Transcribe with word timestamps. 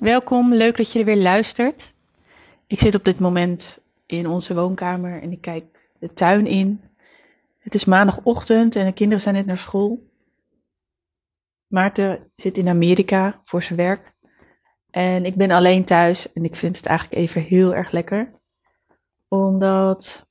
welkom. 0.00 0.54
Leuk 0.54 0.76
dat 0.76 0.92
je 0.92 0.98
er 0.98 1.04
weer 1.04 1.16
luistert. 1.16 1.94
Ik 2.66 2.78
zit 2.78 2.94
op 2.94 3.04
dit 3.04 3.18
moment 3.18 3.80
in 4.06 4.28
onze 4.28 4.54
woonkamer 4.54 5.22
en 5.22 5.32
ik 5.32 5.40
kijk 5.40 5.90
de 5.98 6.12
tuin 6.12 6.46
in. 6.46 6.80
Het 7.58 7.74
is 7.74 7.84
maandagochtend 7.84 8.76
en 8.76 8.86
de 8.86 8.92
kinderen 8.92 9.22
zijn 9.22 9.34
net 9.34 9.46
naar 9.46 9.58
school. 9.58 10.08
Maarten 11.66 12.30
zit 12.34 12.58
in 12.58 12.68
Amerika 12.68 13.40
voor 13.44 13.62
zijn 13.62 13.78
werk. 13.78 14.14
En 14.90 15.24
ik 15.24 15.34
ben 15.34 15.50
alleen 15.50 15.84
thuis 15.84 16.32
en 16.32 16.44
ik 16.44 16.56
vind 16.56 16.76
het 16.76 16.86
eigenlijk 16.86 17.20
even 17.20 17.42
heel 17.42 17.74
erg 17.74 17.90
lekker. 17.90 18.32
Omdat 19.28 20.26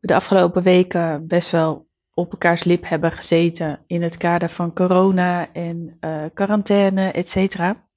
we 0.00 0.06
de 0.06 0.14
afgelopen 0.14 0.62
weken 0.62 1.26
best 1.26 1.50
wel 1.50 1.88
op 2.14 2.32
elkaars 2.32 2.64
lip 2.64 2.88
hebben 2.88 3.12
gezeten 3.12 3.80
in 3.86 4.02
het 4.02 4.16
kader 4.16 4.48
van 4.48 4.74
corona 4.74 5.52
en 5.52 5.98
uh, 6.00 6.24
quarantaine, 6.34 7.10
et 7.10 7.28
cetera. 7.28 7.88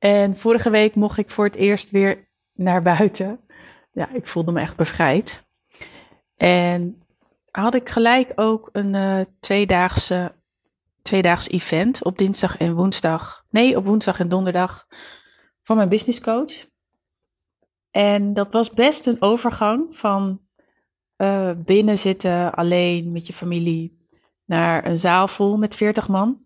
En 0.00 0.36
vorige 0.36 0.70
week 0.70 0.94
mocht 0.94 1.18
ik 1.18 1.30
voor 1.30 1.44
het 1.44 1.54
eerst 1.54 1.90
weer 1.90 2.28
naar 2.52 2.82
buiten. 2.82 3.40
Ja, 3.92 4.08
ik 4.12 4.26
voelde 4.26 4.52
me 4.52 4.60
echt 4.60 4.76
bevrijd. 4.76 5.48
En 6.36 7.02
had 7.50 7.74
ik 7.74 7.88
gelijk 7.88 8.32
ook 8.34 8.68
een 8.72 8.94
uh, 8.94 9.20
tweedaagse, 9.40 10.34
tweedaags 11.02 11.48
event 11.48 12.04
op 12.04 12.18
dinsdag 12.18 12.58
en 12.58 12.74
woensdag. 12.74 13.44
Nee, 13.50 13.76
op 13.76 13.84
woensdag 13.84 14.20
en 14.20 14.28
donderdag 14.28 14.86
van 15.62 15.76
mijn 15.76 15.88
business 15.88 16.20
coach. 16.20 16.68
En 17.90 18.34
dat 18.34 18.52
was 18.52 18.70
best 18.70 19.06
een 19.06 19.22
overgang 19.22 19.96
van 19.96 20.40
uh, 21.16 21.50
binnen 21.56 21.98
zitten 21.98 22.54
alleen 22.54 23.12
met 23.12 23.26
je 23.26 23.32
familie 23.32 24.08
naar 24.44 24.86
een 24.86 24.98
zaal 24.98 25.28
vol 25.28 25.56
met 25.56 25.74
40 25.74 26.08
man. 26.08 26.44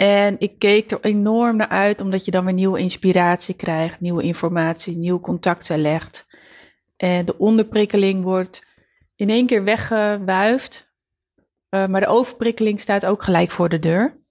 En 0.00 0.36
ik 0.38 0.58
keek 0.58 0.90
er 0.90 1.00
enorm 1.00 1.56
naar 1.56 1.68
uit, 1.68 2.00
omdat 2.00 2.24
je 2.24 2.30
dan 2.30 2.44
weer 2.44 2.54
nieuwe 2.54 2.78
inspiratie 2.78 3.54
krijgt, 3.54 4.00
nieuwe 4.00 4.22
informatie, 4.22 4.96
nieuwe 4.96 5.20
contacten 5.20 5.78
legt. 5.78 6.26
En 6.96 7.24
de 7.24 7.38
onderprikkeling 7.38 8.22
wordt 8.22 8.66
in 9.14 9.30
één 9.30 9.46
keer 9.46 9.64
weggewuifd. 9.64 10.92
Uh, 11.70 11.86
maar 11.86 12.00
de 12.00 12.06
overprikkeling 12.06 12.80
staat 12.80 13.06
ook 13.06 13.22
gelijk 13.22 13.50
voor 13.50 13.68
de 13.68 13.78
deur. 13.78 14.22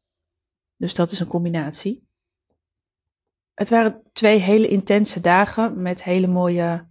Dus 0.78 0.94
dat 0.94 1.12
is 1.12 1.20
een 1.20 1.28
combinatie. 1.28 2.08
Het 3.54 3.70
waren 3.70 4.02
twee 4.12 4.40
hele 4.40 4.68
intense 4.68 5.22
dagen 5.22 5.82
met 5.82 6.04
hele 6.04 6.28
mooie, 6.28 6.90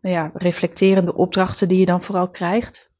nou 0.00 0.14
ja, 0.14 0.30
reflecterende 0.34 1.14
opdrachten 1.14 1.68
die 1.68 1.78
je 1.78 1.86
dan 1.86 2.02
vooral 2.02 2.30
krijgt. 2.30 2.92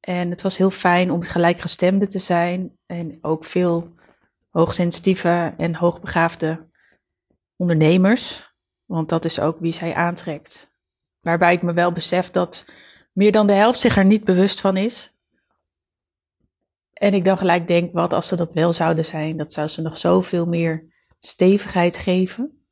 En 0.00 0.30
het 0.30 0.42
was 0.42 0.56
heel 0.56 0.70
fijn 0.70 1.10
om 1.10 1.22
gelijkgestemde 1.22 2.06
te 2.06 2.18
zijn 2.18 2.78
en 2.86 3.18
ook 3.20 3.44
veel 3.44 3.94
hoogsensitieve 4.56 5.54
en 5.56 5.74
hoogbegaafde 5.74 6.68
ondernemers. 7.56 8.54
Want 8.84 9.08
dat 9.08 9.24
is 9.24 9.40
ook 9.40 9.58
wie 9.60 9.72
zij 9.72 9.94
aantrekt. 9.94 10.74
Waarbij 11.20 11.54
ik 11.54 11.62
me 11.62 11.72
wel 11.72 11.92
besef 11.92 12.30
dat 12.30 12.64
meer 13.12 13.32
dan 13.32 13.46
de 13.46 13.52
helft 13.52 13.80
zich 13.80 13.96
er 13.96 14.04
niet 14.04 14.24
bewust 14.24 14.60
van 14.60 14.76
is. 14.76 15.14
En 16.92 17.14
ik 17.14 17.24
dan 17.24 17.38
gelijk 17.38 17.66
denk, 17.66 17.92
wat 17.92 18.12
als 18.12 18.28
ze 18.28 18.36
dat 18.36 18.54
wel 18.54 18.72
zouden 18.72 19.04
zijn? 19.04 19.36
Dat 19.36 19.52
zou 19.52 19.68
ze 19.68 19.82
nog 19.82 19.96
zoveel 19.96 20.46
meer 20.46 20.94
stevigheid 21.18 21.96
geven. 21.96 22.66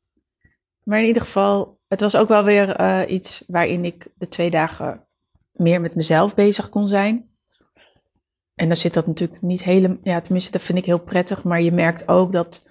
Maar 0.83 0.99
in 0.99 1.07
ieder 1.07 1.21
geval, 1.21 1.79
het 1.87 1.99
was 1.99 2.15
ook 2.15 2.27
wel 2.27 2.43
weer 2.43 2.79
uh, 2.79 3.01
iets 3.07 3.43
waarin 3.47 3.85
ik 3.85 4.07
de 4.15 4.27
twee 4.27 4.49
dagen 4.49 5.07
meer 5.51 5.81
met 5.81 5.95
mezelf 5.95 6.35
bezig 6.35 6.69
kon 6.69 6.87
zijn. 6.87 7.34
En 8.55 8.67
dan 8.67 8.77
zit 8.77 8.93
dat 8.93 9.07
natuurlijk 9.07 9.41
niet 9.41 9.63
helemaal, 9.63 9.97
ja, 10.03 10.21
tenminste, 10.21 10.51
dat 10.51 10.61
vind 10.61 10.77
ik 10.77 10.85
heel 10.85 10.99
prettig. 10.99 11.43
Maar 11.43 11.61
je 11.61 11.71
merkt 11.71 12.07
ook 12.07 12.31
dat 12.31 12.63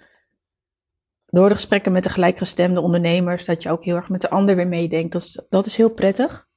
door 1.27 1.49
de 1.49 1.55
gesprekken 1.55 1.93
met 1.93 2.03
de 2.03 2.09
gelijkgestemde 2.09 2.81
ondernemers, 2.81 3.45
dat 3.45 3.63
je 3.63 3.71
ook 3.71 3.85
heel 3.85 3.97
erg 3.97 4.09
met 4.09 4.21
de 4.21 4.31
ander 4.31 4.57
weer 4.57 4.69
meedenkt. 4.69 5.13
Dat 5.13 5.23
is, 5.23 5.43
dat 5.49 5.67
is 5.67 5.77
heel 5.77 5.91
prettig. 5.91 6.49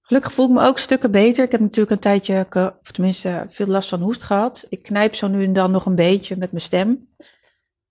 Gelukkig 0.00 0.32
voel 0.32 0.46
ik 0.46 0.52
me 0.52 0.66
ook 0.66 0.78
stukken 0.78 1.10
beter. 1.10 1.44
Ik 1.44 1.52
heb 1.52 1.60
natuurlijk 1.60 1.90
een 1.90 1.98
tijdje, 1.98 2.46
of 2.80 2.90
tenminste 2.90 3.44
veel 3.48 3.66
last 3.66 3.88
van 3.88 4.00
hoest 4.00 4.22
gehad. 4.22 4.66
Ik 4.68 4.82
knijp 4.82 5.14
zo 5.14 5.28
nu 5.28 5.44
en 5.44 5.52
dan 5.52 5.70
nog 5.70 5.86
een 5.86 5.94
beetje 5.94 6.36
met 6.36 6.50
mijn 6.50 6.62
stem. 6.62 7.08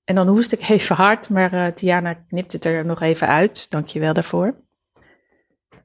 En 0.03 0.15
dan 0.15 0.27
hoest 0.27 0.51
ik 0.51 0.67
even 0.69 0.95
hard, 0.95 1.29
maar 1.29 1.53
uh, 1.53 1.67
Tiana 1.67 2.13
knipt 2.13 2.51
het 2.51 2.65
er 2.65 2.85
nog 2.85 3.01
even 3.01 3.27
uit. 3.27 3.69
Dank 3.69 3.87
je 3.87 3.99
wel 3.99 4.13
daarvoor. 4.13 4.55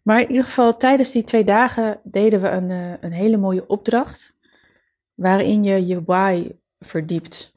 Maar 0.06 0.20
in 0.20 0.28
ieder 0.28 0.44
geval, 0.44 0.76
tijdens 0.76 1.12
die 1.12 1.24
twee 1.24 1.44
dagen 1.44 2.00
deden 2.02 2.42
we 2.42 2.48
een, 2.48 2.70
uh, 2.70 2.92
een 3.00 3.12
hele 3.12 3.36
mooie 3.36 3.66
opdracht. 3.66 4.36
Waarin 5.14 5.64
je 5.64 5.86
je 5.86 6.04
why 6.04 6.50
verdiept. 6.78 7.52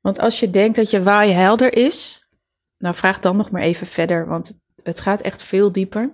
Want 0.00 0.18
als 0.18 0.40
je 0.40 0.50
denkt 0.50 0.76
dat 0.76 0.90
je 0.90 1.02
why 1.02 1.28
helder 1.28 1.74
is, 1.74 2.28
nou 2.76 2.94
vraag 2.94 3.20
dan 3.20 3.36
nog 3.36 3.50
maar 3.50 3.62
even 3.62 3.86
verder, 3.86 4.26
want 4.26 4.60
het 4.82 5.00
gaat 5.00 5.20
echt 5.20 5.42
veel 5.42 5.72
dieper. 5.72 6.12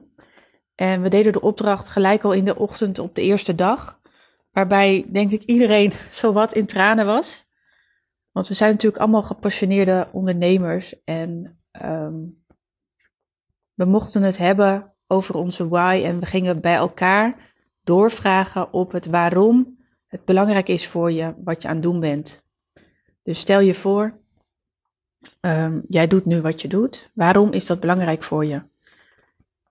En 0.74 1.02
we 1.02 1.08
deden 1.08 1.32
de 1.32 1.40
opdracht 1.40 1.88
gelijk 1.88 2.22
al 2.22 2.32
in 2.32 2.44
de 2.44 2.58
ochtend 2.58 2.98
op 2.98 3.14
de 3.14 3.22
eerste 3.22 3.54
dag. 3.54 4.00
Waarbij, 4.50 5.06
denk 5.08 5.30
ik, 5.30 5.42
iedereen 5.42 5.92
zowat 6.10 6.54
in 6.54 6.66
tranen 6.66 7.06
was. 7.06 7.46
Want 8.30 8.48
we 8.48 8.54
zijn 8.54 8.72
natuurlijk 8.72 9.02
allemaal 9.02 9.22
gepassioneerde 9.22 10.08
ondernemers. 10.12 11.02
En 11.04 11.60
um, 11.82 12.44
we 13.74 13.84
mochten 13.84 14.22
het 14.22 14.38
hebben 14.38 14.93
over 15.14 15.34
onze 15.34 15.68
why. 15.68 16.02
En 16.04 16.20
we 16.20 16.26
gingen 16.26 16.60
bij 16.60 16.74
elkaar 16.74 17.52
doorvragen 17.84 18.72
op 18.72 18.92
het 18.92 19.06
waarom 19.06 19.78
het 20.06 20.24
belangrijk 20.24 20.68
is 20.68 20.86
voor 20.86 21.12
je 21.12 21.34
wat 21.44 21.62
je 21.62 21.68
aan 21.68 21.74
het 21.74 21.82
doen 21.82 22.00
bent. 22.00 22.44
Dus 23.22 23.38
stel 23.38 23.60
je 23.60 23.74
voor, 23.74 24.18
um, 25.40 25.84
jij 25.88 26.06
doet 26.06 26.24
nu 26.24 26.40
wat 26.40 26.62
je 26.62 26.68
doet. 26.68 27.10
Waarom 27.14 27.52
is 27.52 27.66
dat 27.66 27.80
belangrijk 27.80 28.22
voor 28.22 28.44
je? 28.44 28.62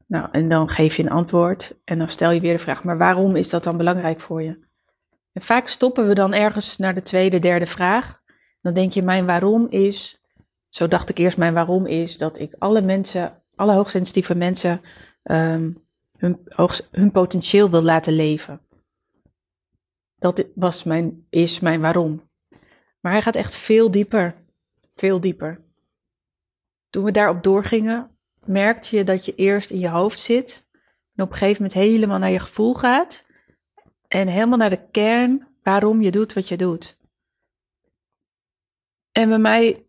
Nou, 0.08 0.28
en 0.32 0.50
dan 0.50 0.70
geef 0.70 0.96
je 0.96 1.04
een 1.04 1.10
antwoord 1.10 1.76
en 1.84 1.98
dan 1.98 2.10
stel 2.10 2.32
je 2.32 2.40
weer 2.40 2.54
de 2.54 2.60
vraag, 2.60 2.84
maar 2.84 2.98
waarom 2.98 3.36
is 3.36 3.50
dat 3.50 3.64
dan 3.64 3.78
belangrijk 3.78 4.20
voor 4.20 4.42
je? 4.42 4.60
En 5.34 5.42
vaak 5.42 5.68
stoppen 5.68 6.08
we 6.08 6.14
dan 6.14 6.34
ergens 6.34 6.78
naar 6.78 6.94
de 6.94 7.02
tweede, 7.02 7.40
derde 7.40 7.66
vraag. 7.66 8.22
Dan 8.62 8.74
denk 8.74 8.92
je, 8.92 9.02
mijn 9.02 9.26
waarom 9.26 9.68
is, 9.70 10.22
zo 10.70 10.88
dacht 10.88 11.10
ik 11.10 11.18
eerst, 11.18 11.38
mijn 11.38 11.54
waarom 11.54 11.86
is 11.86 12.18
dat 12.18 12.40
ik 12.40 12.56
alle 12.60 12.82
mensen, 12.82 13.42
alle 13.56 13.74
hoogsensitieve 13.74 14.36
mensen 14.36 14.82
um, 15.24 15.88
hun, 16.18 16.40
hun 16.92 17.12
potentieel 17.12 17.70
wil 17.70 17.82
laten 17.82 18.14
leven. 18.14 18.62
Dat 20.16 20.46
was 20.56 20.84
mijn, 20.84 21.28
is 21.30 21.60
mijn 21.60 21.82
waarom. 21.82 22.30
Maar 23.00 23.12
hij 23.12 23.22
gaat 23.22 23.36
echt 23.36 23.56
veel 23.56 23.92
dieper. 23.92 24.36
Veel 24.90 25.20
dieper. 25.20 25.62
Toen 26.90 27.04
we 27.04 27.12
daarop 27.12 27.44
doorgingen, 27.44 28.18
merkte 28.46 28.96
je 28.96 29.04
dat 29.04 29.26
je 29.26 29.36
eerst 29.36 29.70
in 29.70 29.80
je 29.80 29.90
hoofd 29.90 30.20
zit. 30.20 30.68
En 31.16 31.24
op 31.24 31.32
een 31.32 31.38
gegeven 31.38 31.62
moment 31.62 31.80
helemaal 31.80 32.20
naar 32.20 32.32
je 32.32 32.40
gevoel 32.40 32.74
gaat. 32.74 33.26
En 34.08 34.28
helemaal 34.28 34.58
naar 34.58 34.70
de 34.70 34.88
kern 34.92 35.48
waarom 35.64 36.02
je 36.02 36.12
doet 36.12 36.34
wat 36.34 36.48
je 36.48 36.58
doet. 36.58 36.98
En 39.12 39.30
bij 39.30 39.38
mij 39.38 39.83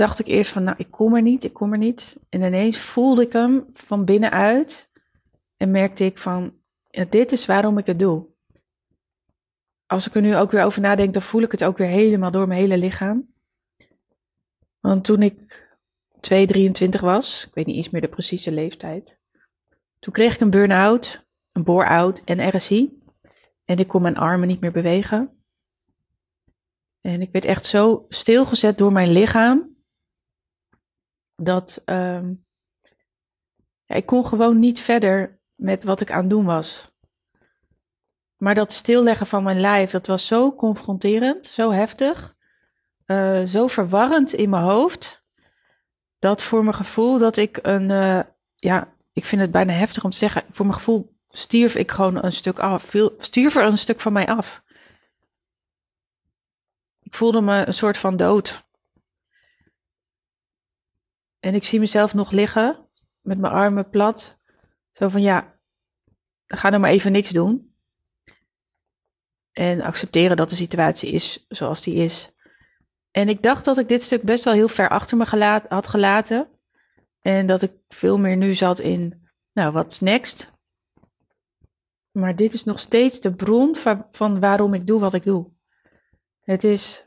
dacht 0.00 0.18
ik 0.18 0.26
eerst 0.26 0.50
van, 0.50 0.64
nou, 0.64 0.76
ik 0.78 0.90
kom 0.90 1.14
er 1.14 1.22
niet, 1.22 1.44
ik 1.44 1.52
kom 1.52 1.72
er 1.72 1.78
niet. 1.78 2.18
En 2.28 2.42
ineens 2.42 2.78
voelde 2.78 3.22
ik 3.22 3.32
hem 3.32 3.66
van 3.70 4.04
binnenuit 4.04 4.90
en 5.56 5.70
merkte 5.70 6.04
ik 6.04 6.18
van, 6.18 6.60
ja, 6.88 7.04
dit 7.04 7.32
is 7.32 7.46
waarom 7.46 7.78
ik 7.78 7.86
het 7.86 7.98
doe. 7.98 8.26
Als 9.86 10.06
ik 10.06 10.14
er 10.14 10.22
nu 10.22 10.36
ook 10.36 10.50
weer 10.50 10.64
over 10.64 10.80
nadenk, 10.80 11.12
dan 11.12 11.22
voel 11.22 11.42
ik 11.42 11.50
het 11.52 11.64
ook 11.64 11.78
weer 11.78 11.88
helemaal 11.88 12.30
door 12.30 12.48
mijn 12.48 12.60
hele 12.60 12.78
lichaam. 12.78 13.34
Want 14.80 15.04
toen 15.04 15.22
ik 15.22 15.68
2, 16.20 16.46
23 16.46 17.00
was, 17.00 17.46
ik 17.46 17.54
weet 17.54 17.66
niet 17.66 17.76
eens 17.76 17.90
meer 17.90 18.00
de 18.00 18.08
precieze 18.08 18.52
leeftijd, 18.52 19.20
toen 19.98 20.12
kreeg 20.12 20.34
ik 20.34 20.40
een 20.40 20.50
burn-out, 20.50 21.26
een 21.52 21.64
bore-out 21.64 22.22
en 22.24 22.56
RSI. 22.56 22.98
En 23.64 23.78
ik 23.78 23.88
kon 23.88 24.02
mijn 24.02 24.16
armen 24.16 24.48
niet 24.48 24.60
meer 24.60 24.72
bewegen. 24.72 25.44
En 27.00 27.20
ik 27.20 27.32
werd 27.32 27.44
echt 27.44 27.64
zo 27.64 28.06
stilgezet 28.08 28.78
door 28.78 28.92
mijn 28.92 29.12
lichaam 29.12 29.69
dat 31.42 31.82
ja, 33.84 33.96
ik 33.96 34.06
kon 34.06 34.26
gewoon 34.26 34.58
niet 34.58 34.80
verder 34.80 35.40
met 35.54 35.84
wat 35.84 36.00
ik 36.00 36.10
aan 36.10 36.20
het 36.20 36.30
doen 36.30 36.44
was. 36.44 36.90
Maar 38.36 38.54
dat 38.54 38.72
stilleggen 38.72 39.26
van 39.26 39.42
mijn 39.42 39.60
lijf, 39.60 39.90
dat 39.90 40.06
was 40.06 40.26
zo 40.26 40.54
confronterend, 40.54 41.46
zo 41.46 41.70
heftig, 41.70 42.36
uh, 43.06 43.42
zo 43.42 43.66
verwarrend 43.66 44.32
in 44.32 44.50
mijn 44.50 44.62
hoofd, 44.62 45.24
dat 46.18 46.42
voor 46.42 46.62
mijn 46.62 46.76
gevoel 46.76 47.18
dat 47.18 47.36
ik 47.36 47.58
een, 47.62 47.90
uh, 47.90 48.20
ja, 48.54 48.94
ik 49.12 49.24
vind 49.24 49.40
het 49.40 49.50
bijna 49.50 49.72
heftig 49.72 50.04
om 50.04 50.10
te 50.10 50.16
zeggen, 50.16 50.42
voor 50.50 50.66
mijn 50.66 50.78
gevoel 50.78 51.16
stierf 51.28 51.74
ik 51.74 51.90
gewoon 51.90 52.24
een 52.24 52.32
stuk 52.32 52.58
af, 52.58 52.94
stierf 53.18 53.56
er 53.56 53.64
een 53.64 53.78
stuk 53.78 54.00
van 54.00 54.12
mij 54.12 54.26
af. 54.26 54.62
Ik 57.02 57.14
voelde 57.14 57.40
me 57.40 57.66
een 57.66 57.74
soort 57.74 57.98
van 57.98 58.16
dood. 58.16 58.68
En 61.40 61.54
ik 61.54 61.64
zie 61.64 61.80
mezelf 61.80 62.14
nog 62.14 62.30
liggen 62.30 62.88
met 63.20 63.38
mijn 63.38 63.52
armen 63.52 63.88
plat. 63.88 64.38
Zo 64.92 65.08
van 65.08 65.22
ja, 65.22 65.58
ga 66.46 66.68
nou 66.68 66.80
maar 66.80 66.90
even 66.90 67.12
niks 67.12 67.30
doen. 67.30 67.74
En 69.52 69.80
accepteren 69.80 70.36
dat 70.36 70.48
de 70.48 70.54
situatie 70.56 71.10
is 71.10 71.46
zoals 71.48 71.82
die 71.82 71.94
is. 71.94 72.32
En 73.10 73.28
ik 73.28 73.42
dacht 73.42 73.64
dat 73.64 73.78
ik 73.78 73.88
dit 73.88 74.02
stuk 74.02 74.22
best 74.22 74.44
wel 74.44 74.54
heel 74.54 74.68
ver 74.68 74.88
achter 74.88 75.16
me 75.16 75.26
gelaat, 75.26 75.68
had 75.68 75.86
gelaten. 75.86 76.48
En 77.20 77.46
dat 77.46 77.62
ik 77.62 77.72
veel 77.88 78.18
meer 78.18 78.36
nu 78.36 78.54
zat 78.54 78.78
in, 78.78 79.28
nou, 79.52 79.72
what's 79.72 80.00
next? 80.00 80.52
Maar 82.10 82.36
dit 82.36 82.52
is 82.52 82.64
nog 82.64 82.78
steeds 82.78 83.20
de 83.20 83.34
bron 83.34 83.76
van 84.10 84.40
waarom 84.40 84.74
ik 84.74 84.86
doe 84.86 85.00
wat 85.00 85.14
ik 85.14 85.22
doe. 85.22 85.50
Het 86.40 86.64
is 86.64 87.06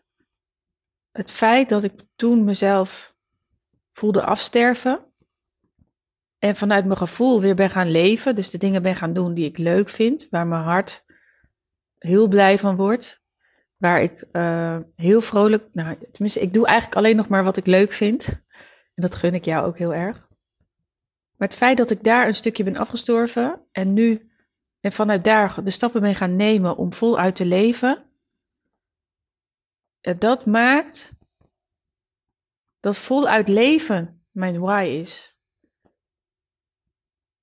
het 1.12 1.32
feit 1.32 1.70
dat 1.70 1.84
ik 1.84 1.94
toen 2.16 2.44
mezelf 2.44 3.13
voelde 3.94 4.24
afsterven. 4.24 5.06
En 6.38 6.56
vanuit 6.56 6.86
mijn 6.86 6.98
gevoel 6.98 7.42
weer 7.42 7.56
ben 7.56 7.70
gaan 7.70 7.92
leven. 7.92 8.36
Dus 8.36 8.50
de 8.50 8.58
dingen 8.58 8.82
ben 8.82 8.96
gaan 8.96 9.14
doen 9.14 9.34
die 9.34 9.46
ik 9.46 9.58
leuk 9.58 9.90
vind. 9.90 10.28
Waar 10.30 10.48
mijn 10.48 10.64
hart 10.64 11.06
heel 11.98 12.28
blij 12.28 12.58
van 12.58 12.76
wordt. 12.76 13.22
Waar 13.78 14.02
ik 14.02 14.26
uh, 14.32 14.78
heel 14.96 15.22
vrolijk. 15.22 15.68
Nou, 15.74 15.98
tenminste, 16.12 16.40
ik 16.40 16.54
doe 16.54 16.66
eigenlijk 16.66 16.98
alleen 16.98 17.16
nog 17.16 17.28
maar 17.28 17.44
wat 17.44 17.58
ik 17.58 17.66
leuk 17.66 17.92
vind. 17.92 18.28
En 18.94 19.02
dat 19.02 19.16
gun 19.16 19.34
ik 19.34 19.46
jou 19.46 19.68
ook 19.68 19.78
heel 19.78 19.94
erg. 19.94 20.28
Maar 21.38 21.48
het 21.48 21.58
feit 21.58 21.78
dat 21.78 21.90
ik 21.90 22.04
daar 22.04 22.28
een 22.28 22.36
stukje 22.36 22.64
ben 22.64 22.78
afgestorven. 22.78 23.62
En 23.72 23.94
nu 23.94 24.32
en 24.80 24.92
vanuit 24.92 25.24
daar 25.24 25.64
de 25.64 25.72
stappen 25.72 26.02
ben 26.02 26.16
gaan 26.16 26.36
nemen 26.36 26.78
om 26.78 26.94
voluit 26.94 27.36
te 27.36 27.46
leven. 27.46 28.04
Dat 30.18 30.46
maakt 30.46 31.14
dat 32.84 32.98
voluit 32.98 33.48
leven 33.48 34.26
mijn 34.32 34.60
why 34.60 35.00
is. 35.02 35.38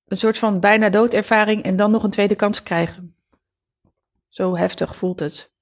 Een 0.05 0.17
soort 0.17 0.37
van 0.37 0.59
bijna 0.59 0.89
doodervaring 0.89 1.63
en 1.63 1.75
dan 1.75 1.91
nog 1.91 2.03
een 2.03 2.09
tweede 2.09 2.35
kans 2.35 2.63
krijgen. 2.63 3.15
Zo 4.29 4.55
heftig 4.55 4.95
voelt 4.95 5.19
het. 5.19 5.53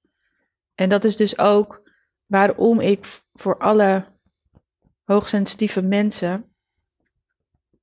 En 0.74 0.88
dat 0.88 1.04
is 1.04 1.16
dus 1.16 1.38
ook 1.38 1.90
waarom 2.26 2.80
ik 2.80 3.20
voor 3.32 3.58
alle 3.58 4.04
hoogsensitieve 5.04 5.82
mensen, 5.82 6.54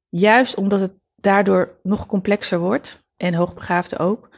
juist 0.10 0.56
omdat 0.56 0.80
het 0.80 0.94
daardoor 1.16 1.80
nog 1.84 2.06
complexer 2.06 2.60
wordt, 2.60 3.06
en 3.16 3.34
hoogbegaafden 3.34 4.00
ook, 4.00 4.30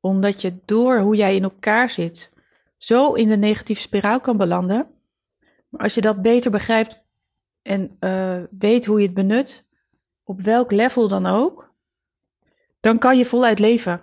omdat 0.00 0.42
je 0.42 0.58
door 0.64 0.98
hoe 0.98 1.16
jij 1.16 1.36
in 1.36 1.42
elkaar 1.42 1.90
zit, 1.90 2.32
zo 2.76 3.12
in 3.12 3.28
de 3.28 3.36
negatieve 3.36 3.80
spiraal 3.80 4.20
kan 4.20 4.36
belanden. 4.36 4.90
Maar 5.68 5.80
als 5.80 5.94
je 5.94 6.00
dat 6.00 6.22
beter 6.22 6.50
begrijpt 6.50 7.06
en 7.68 7.96
uh, 8.00 8.42
weet 8.58 8.86
hoe 8.86 9.00
je 9.00 9.06
het 9.06 9.14
benut, 9.14 9.66
op 10.22 10.40
welk 10.40 10.70
level 10.70 11.08
dan 11.08 11.26
ook, 11.26 11.74
dan 12.80 12.98
kan 12.98 13.16
je 13.16 13.24
voluit 13.24 13.58
leven. 13.58 14.02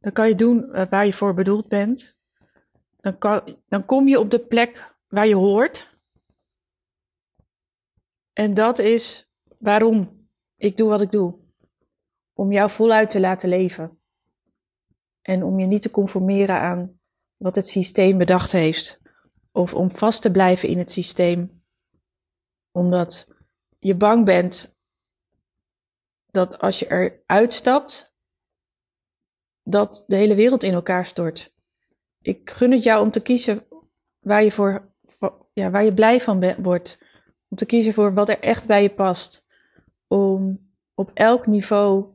Dan 0.00 0.12
kan 0.12 0.28
je 0.28 0.34
doen 0.34 0.68
uh, 0.72 0.82
waar 0.90 1.06
je 1.06 1.12
voor 1.12 1.34
bedoeld 1.34 1.68
bent. 1.68 2.18
Dan, 3.00 3.18
kan, 3.18 3.56
dan 3.68 3.84
kom 3.84 4.08
je 4.08 4.20
op 4.20 4.30
de 4.30 4.38
plek 4.38 4.94
waar 5.08 5.26
je 5.26 5.34
hoort. 5.34 5.98
En 8.32 8.54
dat 8.54 8.78
is 8.78 9.30
waarom 9.58 10.28
ik 10.56 10.76
doe 10.76 10.88
wat 10.88 11.00
ik 11.00 11.10
doe. 11.10 11.34
Om 12.32 12.52
jou 12.52 12.70
voluit 12.70 13.10
te 13.10 13.20
laten 13.20 13.48
leven. 13.48 13.98
En 15.22 15.42
om 15.42 15.60
je 15.60 15.66
niet 15.66 15.82
te 15.82 15.90
conformeren 15.90 16.60
aan 16.60 17.00
wat 17.36 17.54
het 17.54 17.66
systeem 17.66 18.18
bedacht 18.18 18.52
heeft. 18.52 19.00
Of 19.52 19.74
om 19.74 19.90
vast 19.90 20.22
te 20.22 20.30
blijven 20.30 20.68
in 20.68 20.78
het 20.78 20.90
systeem. 20.90 21.57
Omdat 22.78 23.28
je 23.78 23.94
bang 23.94 24.24
bent 24.24 24.76
dat 26.30 26.58
als 26.58 26.78
je 26.78 26.90
eruit 27.26 27.52
stapt, 27.52 28.14
dat 29.62 30.04
de 30.06 30.16
hele 30.16 30.34
wereld 30.34 30.62
in 30.62 30.72
elkaar 30.72 31.06
stort. 31.06 31.54
Ik 32.22 32.50
gun 32.50 32.72
het 32.72 32.82
jou 32.82 33.02
om 33.02 33.10
te 33.10 33.22
kiezen 33.22 33.66
waar 34.18 34.44
je, 34.44 34.50
voor, 34.50 34.92
ja, 35.52 35.70
waar 35.70 35.84
je 35.84 35.94
blij 35.94 36.20
van 36.20 36.54
wordt. 36.62 36.98
Om 37.48 37.56
te 37.56 37.66
kiezen 37.66 37.92
voor 37.92 38.14
wat 38.14 38.28
er 38.28 38.40
echt 38.40 38.66
bij 38.66 38.82
je 38.82 38.90
past. 38.90 39.46
Om 40.06 40.70
op 40.94 41.10
elk 41.14 41.46
niveau 41.46 42.06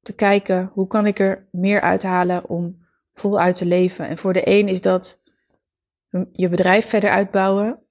te 0.00 0.14
kijken 0.14 0.70
hoe 0.72 0.86
kan 0.86 1.06
ik 1.06 1.18
er 1.18 1.48
meer 1.50 1.80
uithalen 1.80 2.48
om 2.48 2.86
voluit 3.12 3.56
te 3.56 3.66
leven. 3.66 4.08
En 4.08 4.18
voor 4.18 4.32
de 4.32 4.48
een 4.48 4.68
is 4.68 4.80
dat 4.80 5.22
je 6.32 6.48
bedrijf 6.48 6.86
verder 6.86 7.10
uitbouwen. 7.10 7.82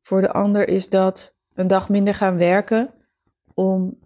Voor 0.00 0.20
de 0.20 0.32
ander 0.32 0.68
is 0.68 0.88
dat 0.88 1.40
een 1.54 1.66
dag 1.66 1.88
minder 1.88 2.14
gaan 2.14 2.36
werken 2.36 2.94
om 3.54 3.98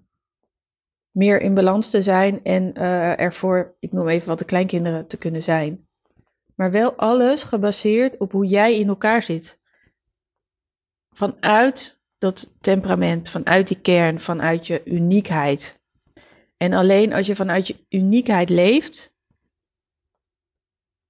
meer 1.10 1.40
in 1.40 1.54
balans 1.54 1.90
te 1.90 2.02
zijn 2.02 2.44
en 2.44 2.78
uh, 2.78 3.20
ervoor, 3.20 3.76
ik 3.80 3.92
noem 3.92 4.08
even 4.08 4.28
wat 4.28 4.38
de 4.38 4.44
kleinkinderen 4.44 5.06
te 5.06 5.16
kunnen 5.16 5.42
zijn. 5.42 5.88
Maar 6.54 6.70
wel 6.70 6.94
alles 6.94 7.42
gebaseerd 7.42 8.16
op 8.18 8.32
hoe 8.32 8.46
jij 8.46 8.78
in 8.78 8.88
elkaar 8.88 9.22
zit. 9.22 9.60
Vanuit 11.10 12.00
dat 12.18 12.54
temperament, 12.60 13.28
vanuit 13.28 13.68
die 13.68 13.80
kern, 13.80 14.20
vanuit 14.20 14.66
je 14.66 14.82
uniekheid. 14.84 15.84
En 16.56 16.72
alleen 16.72 17.12
als 17.12 17.26
je 17.26 17.36
vanuit 17.36 17.66
je 17.66 17.86
uniekheid 17.88 18.48
leeft, 18.48 19.14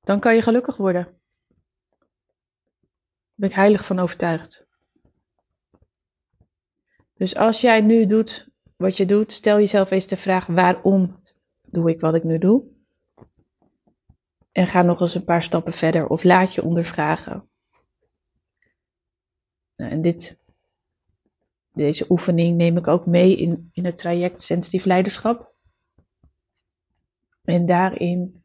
dan 0.01 0.21
kan 0.21 0.35
je 0.35 0.43
gelukkig 0.43 0.77
worden. 0.77 1.05
Daar 1.05 1.15
ben 3.35 3.49
ik 3.49 3.55
heilig 3.55 3.85
van 3.85 3.99
overtuigd. 3.99 4.66
Dus 7.17 7.37
als 7.37 7.61
jij 7.61 7.81
nu 7.81 8.07
doet 8.07 8.49
wat 8.77 8.97
je 8.97 9.07
doet, 9.07 9.33
stel 9.33 9.57
jezelf 9.57 9.91
eens 9.91 10.07
de 10.07 10.17
vraag: 10.17 10.47
waarom 10.47 11.21
doe 11.63 11.91
ik 11.91 12.01
wat 12.01 12.15
ik 12.15 12.25
nu 12.25 12.39
doe? 12.39 12.65
En 14.53 14.67
ga 14.67 14.83
nog 14.83 15.01
eens 15.01 15.15
een 15.15 15.25
paar 15.25 15.43
stappen 15.43 15.73
verder 15.73 16.07
of 16.07 16.25
laat 16.25 16.55
je 16.55 16.63
ondervragen. 16.63 17.49
Nou, 19.77 19.91
en 19.91 20.03
dit 20.03 20.39
deze 21.73 22.07
oefening 22.09 22.57
neem 22.57 22.77
ik 22.77 22.87
ook 22.87 23.07
mee 23.07 23.37
in, 23.37 23.71
in 23.73 23.85
het 23.85 23.99
traject 23.99 24.43
Sensitief 24.43 24.85
Leiderschap. 24.85 25.55
En 27.45 27.67
daarin 27.67 28.45